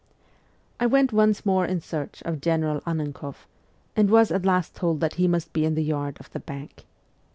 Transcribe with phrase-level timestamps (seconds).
[0.79, 3.45] I went once more in search of General Annenkoff,
[3.95, 6.85] and was at last told that he must be in the yard of the Bank.